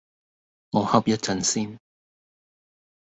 [0.71, 1.79] 我瞌一陣先